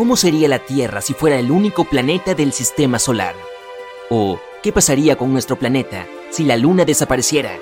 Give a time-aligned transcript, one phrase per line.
[0.00, 3.34] ¿Cómo sería la Tierra si fuera el único planeta del sistema solar?
[4.08, 7.58] ¿O qué pasaría con nuestro planeta si la Luna desapareciera?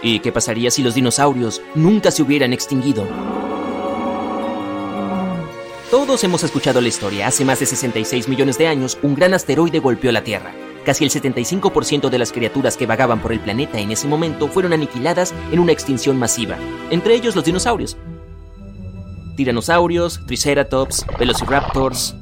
[0.00, 3.06] ¿Y qué pasaría si los dinosaurios nunca se hubieran extinguido?
[5.90, 7.26] Todos hemos escuchado la historia.
[7.26, 10.54] Hace más de 66 millones de años, un gran asteroide golpeó la Tierra.
[10.86, 14.72] Casi el 75% de las criaturas que vagaban por el planeta en ese momento fueron
[14.72, 16.56] aniquiladas en una extinción masiva,
[16.88, 17.98] entre ellos los dinosaurios.
[19.36, 22.16] Tiranosaurios, Triceratops, Velociraptors,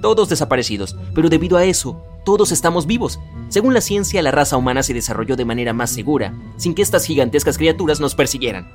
[0.00, 3.20] todos desaparecidos, pero debido a eso, todos estamos vivos.
[3.48, 7.04] Según la ciencia, la raza humana se desarrolló de manera más segura, sin que estas
[7.04, 8.66] gigantescas criaturas nos persiguieran.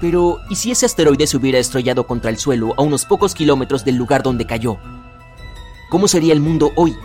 [0.00, 3.84] Pero, ¿y si ese asteroide se hubiera estrellado contra el suelo a unos pocos kilómetros
[3.84, 4.78] del lugar donde cayó?
[5.90, 6.96] ¿Cómo sería el mundo hoy?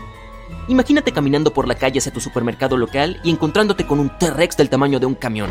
[0.68, 4.70] Imagínate caminando por la calle hacia tu supermercado local y encontrándote con un T-Rex del
[4.70, 5.50] tamaño de un camión.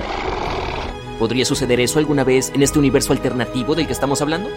[1.25, 4.51] ¿Podría suceder eso alguna vez en este universo alternativo del que estamos hablando?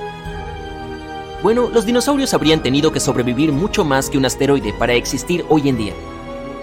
[1.41, 5.69] Bueno, los dinosaurios habrían tenido que sobrevivir mucho más que un asteroide para existir hoy
[5.69, 5.93] en día.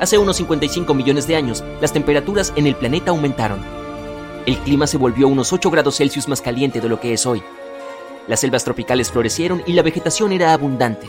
[0.03, 3.61] Hace unos 55 millones de años, las temperaturas en el planeta aumentaron.
[4.45, 7.43] El clima se volvió unos 8 grados Celsius más caliente de lo que es hoy.
[8.29, 11.07] Las selvas tropicales florecieron y la vegetación era abundante.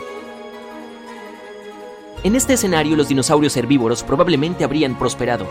[2.23, 5.45] En este escenario los dinosaurios herbívoros probablemente habrían prosperado,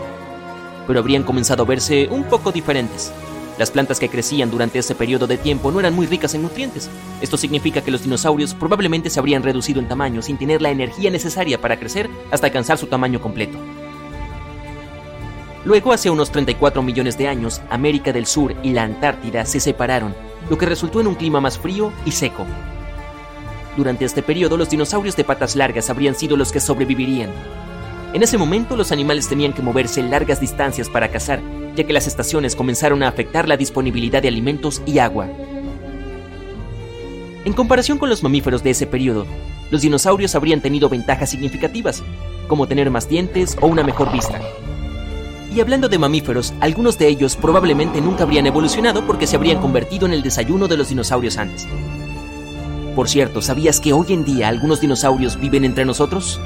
[0.87, 3.13] pero habrían comenzado a verse un poco diferentes.
[3.57, 6.89] Las plantas que crecían durante ese periodo de tiempo no eran muy ricas en nutrientes.
[7.21, 11.09] Esto significa que los dinosaurios probablemente se habrían reducido en tamaño sin tener la energía
[11.09, 13.57] necesaria para crecer hasta alcanzar su tamaño completo.
[15.63, 20.13] Luego, hace unos 34 millones de años, América del Sur y la Antártida se separaron,
[20.49, 22.45] lo que resultó en un clima más frío y seco.
[23.75, 27.31] Durante este periodo, los dinosaurios de patas largas habrían sido los que sobrevivirían,
[28.15, 31.41] en ese momento los animales tenían que moverse largas distancias para cazar,
[31.75, 35.27] ya que las estaciones comenzaron a afectar la disponibilidad de alimentos y agua.
[37.45, 39.25] En comparación con los mamíferos de ese periodo,
[39.71, 42.03] los dinosaurios habrían tenido ventajas significativas,
[42.47, 44.41] como tener más dientes o una mejor vista.
[45.55, 50.05] Y hablando de mamíferos, algunos de ellos probablemente nunca habrían evolucionado porque se habrían convertido
[50.05, 51.67] en el desayuno de los dinosaurios antes.
[52.95, 56.39] Por cierto, ¿sabías que hoy en día algunos dinosaurios viven entre nosotros?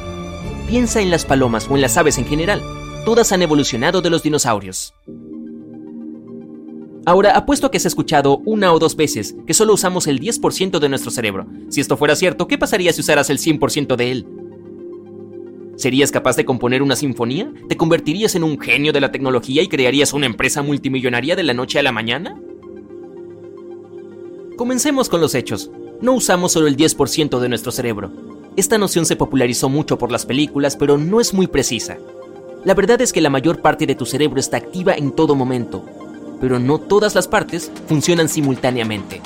[0.68, 2.62] Piensa en las palomas o en las aves en general.
[3.06, 4.94] Todas han evolucionado de los dinosaurios.
[7.09, 10.78] Ahora, apuesto a que has escuchado una o dos veces que solo usamos el 10%
[10.78, 11.47] de nuestro cerebro.
[11.70, 14.28] Si esto fuera cierto, ¿qué pasaría si usaras el 100% de él?
[15.75, 17.52] ¿Serías capaz de componer una sinfonía?
[17.68, 21.56] ¿Te convertirías en un genio de la tecnología y crearías una empresa multimillonaria de la
[21.56, 22.40] noche a la mañana?
[24.56, 25.72] Comencemos con los hechos.
[26.02, 28.12] No usamos solo el 10% de nuestro cerebro.
[28.56, 31.98] Esta noción se popularizó mucho por las películas, pero no es muy precisa.
[32.66, 35.84] La verdad es que la mayor parte de tu cerebro está activa en todo momento,
[36.40, 39.22] pero no todas las partes funcionan simultáneamente.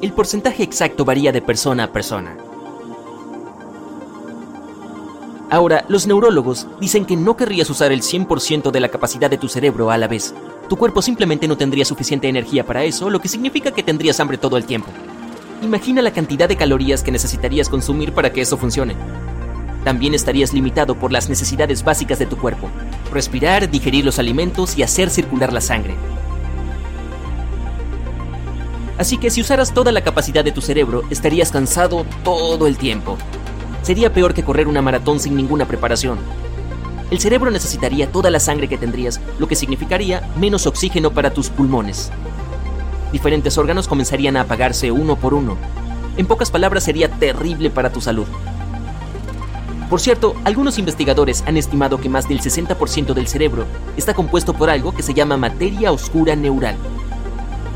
[0.00, 2.36] El porcentaje exacto varía de persona a persona.
[5.50, 9.48] Ahora, los neurólogos dicen que no querrías usar el 100% de la capacidad de tu
[9.48, 10.34] cerebro a la vez.
[10.68, 14.36] Tu cuerpo simplemente no tendría suficiente energía para eso, lo que significa que tendrías hambre
[14.36, 14.88] todo el tiempo.
[15.62, 18.94] Imagina la cantidad de calorías que necesitarías consumir para que eso funcione.
[19.84, 22.68] También estarías limitado por las necesidades básicas de tu cuerpo.
[23.12, 25.94] Respirar, digerir los alimentos y hacer circular la sangre.
[28.98, 33.16] Así que si usaras toda la capacidad de tu cerebro, estarías cansado todo el tiempo.
[33.82, 36.18] Sería peor que correr una maratón sin ninguna preparación.
[37.10, 41.48] El cerebro necesitaría toda la sangre que tendrías, lo que significaría menos oxígeno para tus
[41.48, 42.10] pulmones
[43.12, 45.56] diferentes órganos comenzarían a apagarse uno por uno.
[46.16, 48.26] En pocas palabras, sería terrible para tu salud.
[49.88, 53.64] Por cierto, algunos investigadores han estimado que más del 60% del cerebro
[53.96, 56.76] está compuesto por algo que se llama materia oscura neural.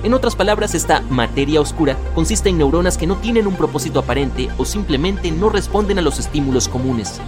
[0.02, 4.50] En otras palabras, esta materia oscura consiste en neuronas que no tienen un propósito aparente
[4.58, 7.20] o simplemente no responden a los estímulos comunes.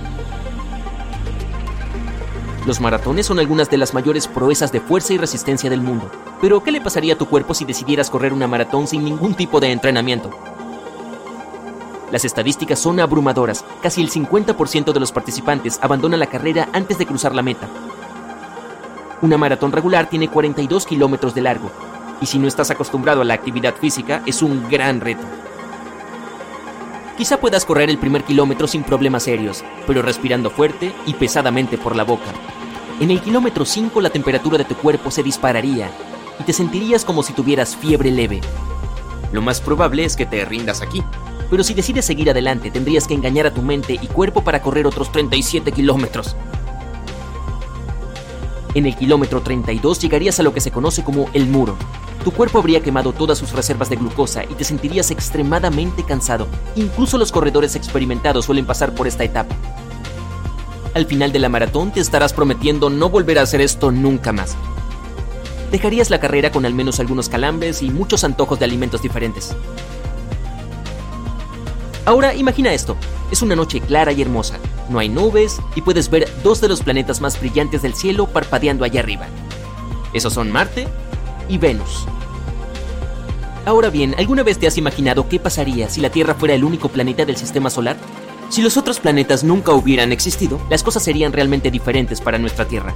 [2.66, 6.10] Los maratones son algunas de las mayores proezas de fuerza y resistencia del mundo.
[6.40, 9.60] Pero, ¿qué le pasaría a tu cuerpo si decidieras correr una maratón sin ningún tipo
[9.60, 10.31] de entrenamiento?
[12.14, 13.64] Las estadísticas son abrumadoras.
[13.82, 17.69] Casi el 50% de los participantes abandona la carrera antes de cruzar la meta.
[19.20, 21.72] Una maratón regular tiene 42 kilómetros de largo,
[22.20, 25.25] y si no estás acostumbrado a la actividad física, es un gran reto.
[27.19, 31.96] Quizá puedas correr el primer kilómetro sin problemas serios, pero respirando fuerte y pesadamente por
[31.96, 32.31] la boca.
[33.00, 35.90] En el kilómetro 5 la temperatura de tu cuerpo se dispararía
[36.38, 38.40] y te sentirías como si tuvieras fiebre leve.
[39.32, 41.02] Lo más probable es que te rindas aquí,
[41.50, 44.87] pero si decides seguir adelante tendrías que engañar a tu mente y cuerpo para correr
[44.87, 46.37] otros 37 kilómetros.
[48.75, 51.76] En el kilómetro 32 llegarías a lo que se conoce como el muro,
[52.25, 56.49] tu cuerpo habría quemado todas sus reservas de glucosa y te sentirías extremadamente cansado.
[56.75, 59.55] Incluso los corredores experimentados suelen pasar por esta etapa.
[60.94, 64.56] Al final de la maratón te estarás prometiendo no volver a hacer esto nunca más.
[65.70, 69.55] Dejarías la carrera con al menos algunos calambres y muchos antojos de alimentos diferentes.
[72.06, 72.97] Ahora imagina esto.
[73.31, 74.59] Es una noche clara y hermosa.
[74.91, 78.85] No hay nubes y puedes ver dos de los planetas más brillantes del cielo parpadeando
[78.85, 79.27] allá arriba.
[80.12, 80.87] Esos son Marte
[81.49, 82.06] y Venus.
[83.65, 86.91] Ahora bien, ¿alguna vez te has imaginado qué pasaría si la Tierra fuera el único
[86.91, 87.97] planeta del sistema solar?
[88.51, 92.95] Si los otros planetas nunca hubieran existido, las cosas serían realmente diferentes para nuestra Tierra.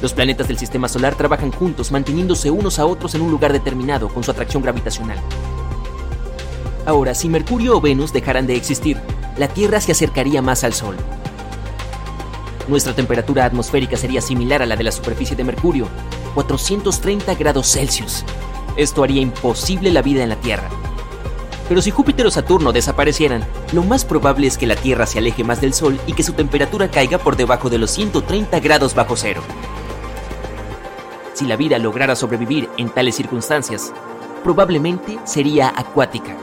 [0.00, 4.08] Los planetas del sistema solar trabajan juntos, manteniéndose unos a otros en un lugar determinado
[4.08, 5.18] con su atracción gravitacional.
[6.88, 8.96] Ahora, si Mercurio o Venus dejaran de existir,
[9.36, 10.96] la Tierra se acercaría más al Sol.
[12.66, 15.86] Nuestra temperatura atmosférica sería similar a la de la superficie de Mercurio,
[16.32, 18.24] 430 grados Celsius.
[18.78, 20.70] Esto haría imposible la vida en la Tierra.
[21.68, 23.44] Pero si Júpiter o Saturno desaparecieran,
[23.74, 26.32] lo más probable es que la Tierra se aleje más del Sol y que su
[26.32, 29.42] temperatura caiga por debajo de los 130 grados bajo cero.
[31.34, 33.92] Si la vida lograra sobrevivir en tales circunstancias,
[34.42, 36.34] probablemente sería acuática.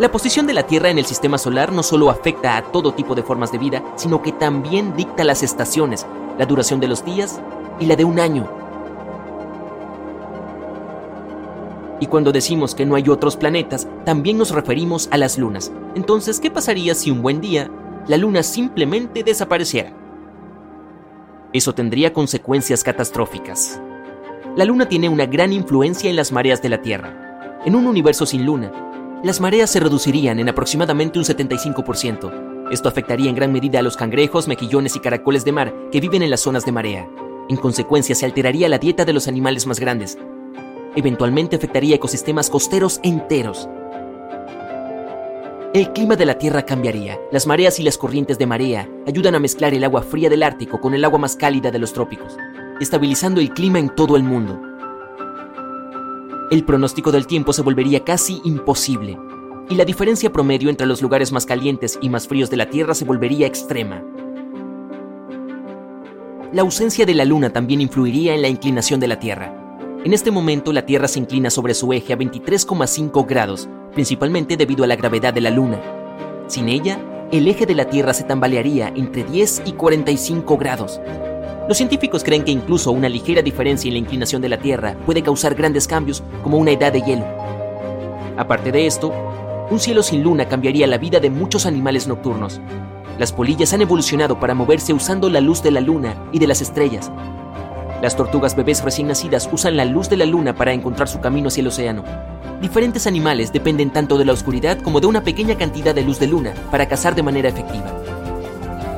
[0.00, 3.14] La posición de la Tierra en el sistema solar no solo afecta a todo tipo
[3.14, 6.06] de formas de vida, sino que también dicta las estaciones,
[6.38, 7.38] la duración de los días
[7.78, 8.50] y la de un año.
[12.00, 15.70] Y cuando decimos que no hay otros planetas, también nos referimos a las lunas.
[15.94, 17.70] Entonces, ¿qué pasaría si un buen día
[18.06, 19.92] la luna simplemente desapareciera?
[21.52, 23.78] Eso tendría consecuencias catastróficas.
[24.56, 27.60] La luna tiene una gran influencia en las mareas de la Tierra.
[27.66, 28.72] En un universo sin luna,
[29.22, 33.96] las mareas se reducirían en aproximadamente un 75%, esto afectaría en gran medida a los
[33.96, 37.08] cangrejos, mejillones y caracoles de mar que viven en las zonas de marea.
[37.48, 40.16] En consecuencia, se alteraría la dieta de los animales más grandes.
[40.94, 43.68] Eventualmente afectaría ecosistemas costeros enteros.
[45.74, 47.18] El clima de la Tierra cambiaría.
[47.32, 50.80] Las mareas y las corrientes de marea ayudan a mezclar el agua fría del Ártico
[50.80, 52.36] con el agua más cálida de los trópicos,
[52.80, 54.69] estabilizando el clima en todo el mundo.
[56.50, 59.16] El pronóstico del tiempo se volvería casi imposible,
[59.68, 62.92] y la diferencia promedio entre los lugares más calientes y más fríos de la Tierra
[62.92, 64.02] se volvería extrema.
[66.52, 69.54] La ausencia de la Luna también influiría en la inclinación de la Tierra.
[70.04, 74.82] En este momento la Tierra se inclina sobre su eje a 23,5 grados, principalmente debido
[74.82, 75.80] a la gravedad de la Luna.
[76.48, 76.98] Sin ella,
[77.30, 81.00] el eje de la Tierra se tambalearía entre 10 y 45 grados.
[81.70, 85.22] Los científicos creen que incluso una ligera diferencia en la inclinación de la Tierra puede
[85.22, 87.24] causar grandes cambios como una edad de hielo.
[88.36, 89.12] Aparte de esto,
[89.70, 92.60] un cielo sin luna cambiaría la vida de muchos animales nocturnos.
[93.20, 96.60] Las polillas han evolucionado para moverse usando la luz de la luna y de las
[96.60, 97.08] estrellas.
[98.02, 101.46] Las tortugas bebés recién nacidas usan la luz de la luna para encontrar su camino
[101.46, 102.02] hacia el océano.
[102.60, 106.26] Diferentes animales dependen tanto de la oscuridad como de una pequeña cantidad de luz de
[106.26, 108.09] luna para cazar de manera efectiva.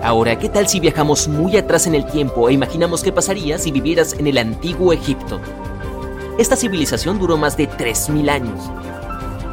[0.02, 3.70] Ahora, ¿qué tal si viajamos muy atrás en el tiempo e imaginamos qué pasaría si
[3.70, 5.40] vivieras en el antiguo Egipto?
[6.38, 8.70] Esta civilización duró más de 3.000 años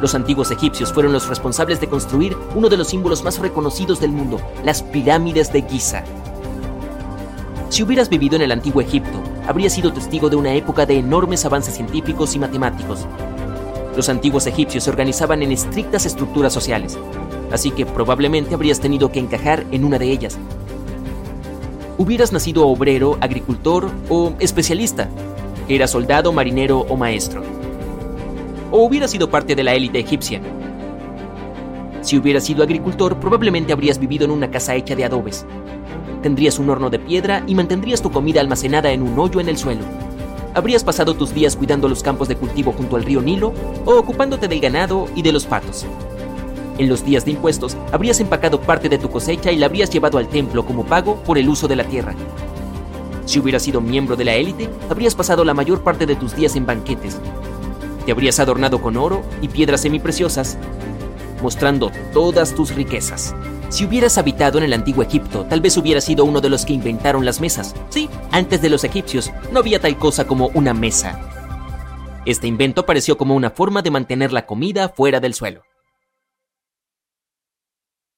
[0.00, 4.12] los antiguos egipcios fueron los responsables de construir uno de los símbolos más reconocidos del
[4.12, 6.04] mundo, las pirámides de Giza.
[7.68, 11.44] Si hubieras vivido en el antiguo Egipto, habrías sido testigo de una época de enormes
[11.44, 13.06] avances científicos y matemáticos.
[13.94, 16.98] Los antiguos egipcios se organizaban en estrictas estructuras sociales,
[17.52, 20.38] así que probablemente habrías tenido que encajar en una de ellas.
[21.98, 25.08] Hubieras nacido obrero, agricultor o especialista,
[25.68, 27.42] era soldado, marinero o maestro
[28.70, 30.40] o hubiera sido parte de la élite egipcia.
[32.02, 35.44] Si hubieras sido agricultor, probablemente habrías vivido en una casa hecha de adobes.
[36.22, 39.56] Tendrías un horno de piedra y mantendrías tu comida almacenada en un hoyo en el
[39.56, 39.82] suelo.
[40.54, 43.52] Habrías pasado tus días cuidando los campos de cultivo junto al río Nilo
[43.84, 45.86] o ocupándote del ganado y de los patos.
[46.80, 50.16] En los días de impuestos, habrías empacado parte de tu cosecha y la habrías llevado
[50.16, 52.14] al templo como pago por el uso de la tierra.
[53.26, 56.56] Si hubieras sido miembro de la élite, habrías pasado la mayor parte de tus días
[56.56, 57.18] en banquetes,
[58.06, 60.56] te habrías adornado con oro y piedras semipreciosas,
[61.42, 63.34] mostrando todas tus riquezas.
[63.68, 66.72] Si hubieras habitado en el antiguo Egipto, tal vez hubieras sido uno de los que
[66.72, 67.74] inventaron las mesas.
[67.90, 71.20] Sí, antes de los egipcios no había tal cosa como una mesa.
[72.24, 75.62] Este invento apareció como una forma de mantener la comida fuera del suelo.